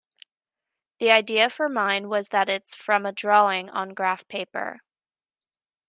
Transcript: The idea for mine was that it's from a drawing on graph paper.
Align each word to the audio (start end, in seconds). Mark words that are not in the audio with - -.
The 0.97 1.11
idea 1.11 1.47
for 1.51 1.69
mine 1.69 2.09
was 2.09 2.29
that 2.29 2.49
it's 2.49 2.73
from 2.73 3.05
a 3.05 3.11
drawing 3.11 3.69
on 3.69 3.89
graph 3.89 4.27
paper. 4.27 4.81